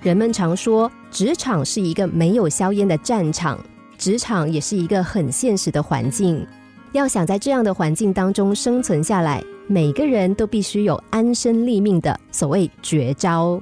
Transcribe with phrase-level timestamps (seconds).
[0.00, 3.58] 人们常说，职场是一个没有硝烟的战场，
[3.96, 6.46] 职场也是一个很现实的环境。
[6.92, 13.60] 要想在这样的环境当中生存下来，每个人都必须有安身立命的所谓绝招。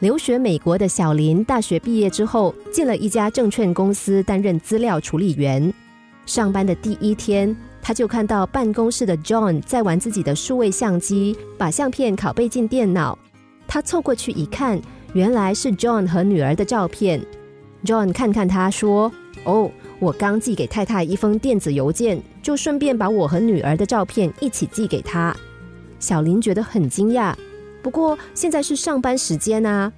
[0.00, 5.72] 留学美国的小林，大学毕业之后进了一家证券公司担任资料处理员。
[6.26, 13.16] 上班的第一天，他就看到办公室的 John 在玩自己的数位相机，把相片拷贝进电脑。
[13.66, 14.80] 他凑过去一看，
[15.12, 17.20] 原来是 John 和女儿的照片。
[17.84, 19.10] John 看看他说
[19.44, 25.36] ：“哦。”我刚寄给太太一封电子邮件，就顺便把我和女儿的照片一起寄给她。
[25.98, 27.34] 小林觉得很惊讶，
[27.82, 29.92] 不过现在是上班时间啊。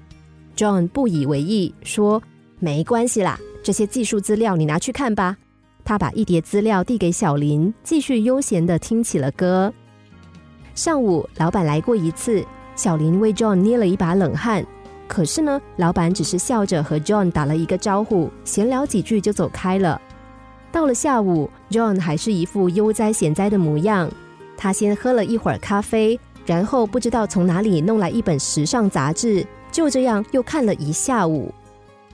[0.56, 2.20] John 不以为意说
[2.58, 5.36] ：“没关系啦，这些技术资料你拿去看吧。”
[5.86, 9.72] 他把一叠资料递给小林，继续悠闲的听起了歌。
[10.74, 14.66] 上午老板来过一次，小林为 John 捏了一把冷汗。
[15.12, 20.00] 可是呢，老板只是笑着和 John 打了一个招呼，闲聊几句就走开了。
[20.72, 24.10] 到了下午，John 还是一副悠哉闲哉的模样。
[24.56, 31.52] 他先喝了一会儿咖啡，然后不知道从哪里弄来一本时尚杂志，就这样又看了一下午。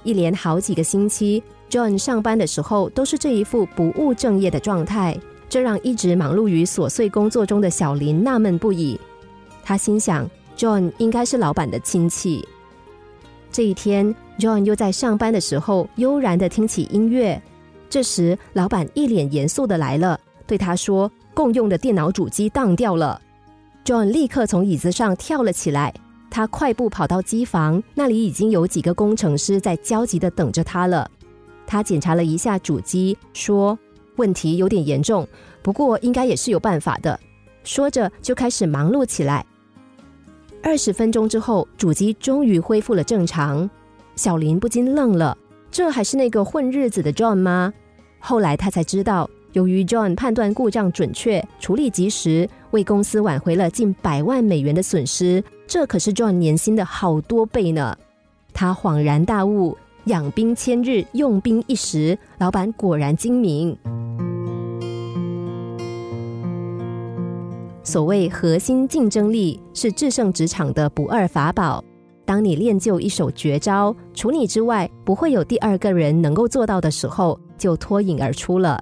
[0.03, 1.41] 一连好几个星期
[1.71, 5.17] ，John 上班的时候都是这一副不务正业的状态，
[5.49, 9.01] 这让一直忙碌于琐碎工作中的小林纳闷不已。
[9.63, 12.45] 他心想，John 应该是老板的亲戚。
[13.51, 17.41] 这一天，John 又在上班的时候悠然的听起音乐。
[17.91, 23.21] 这时，老板一脸严肃的来了，对他说：“共用的电脑主机当掉了。
[23.85, 25.95] ”John 立刻从椅子上跳了起来，
[26.31, 31.11] 他快步跑到机房，那里已经有几个工程师在焦急的等着他了。
[31.67, 33.79] 他检查了一下主机，说
[34.17, 35.27] ：“问题有点严重，
[35.63, 37.19] 不过应该也是有办法的。”
[37.65, 39.45] 说着就开始忙碌起来。
[40.63, 43.69] 二十分钟之后，主机终于恢复了正常。
[44.17, 45.37] 小林不禁愣了
[45.71, 47.73] ：“这还是那个混日子的 John 吗？”
[48.19, 57.97] 后来他才知道，由于 John 判断故障准确、处理及时，为公司挽回了近百万美元的损失，这可是 John 年薪的好多倍呢。
[58.53, 62.19] 他恍然大悟：养兵千日，用兵一时。
[62.39, 63.79] 老板果然精明。
[67.89, 71.83] 所谓核心竞争力是制胜职场的不二法宝。
[72.27, 78.79] 当你练就一手绝招，除你之外不会有第二个人能够做到的时候，就脱颖而出了。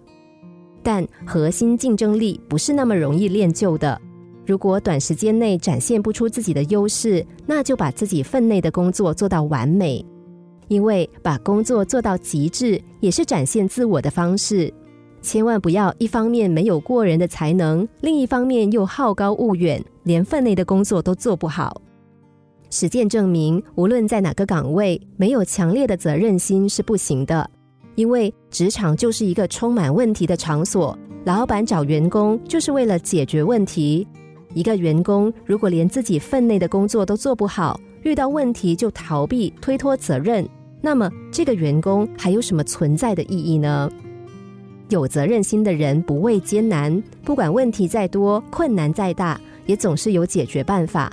[0.82, 3.96] 但核心竞争力不是那么容易练就的。
[4.44, 10.04] 如果短时间内展现不出自己的优势，那就把自己分内的工作做到完美。
[10.66, 14.74] 因为把工作做到极致，也是展现自我的方式。
[15.26, 21.82] 千万不要一方面没有过人的才能，另一方面又好高骛远，连分内的工作都做不好。
[22.70, 27.50] 实践证明，无论在哪个岗位，没有强烈的责任心是不行的。
[27.96, 34.06] 因为职场就是一个充满问题的场所，老板找员工就是为了解决问题。
[34.54, 40.48] 一个员工如果连自己分内的工作都做不好，遇到问题就逃避、推脱责任，
[40.80, 43.90] 那么这个员工还有什么存在的意义呢？
[44.88, 51.12] 有责任心的人不畏艰难，不管问题再多、困难再大，也总是有解决办法。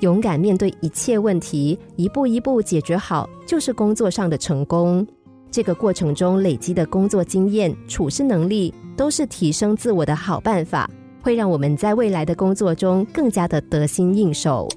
[0.00, 5.06] 勇敢面对一切问题，一步一步解决好，就是工作上的成功。
[5.50, 10.90] 这个过程中累积的工作经验、处事能力，都是提升自我的好办法，
[11.22, 14.68] 会让我们在未来的工作中更加的得心应手。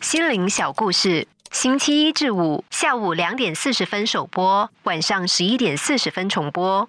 [0.00, 6.88] 心灵小故事，星期一至五下午两点四十分首播，晚上十一点四十分重播。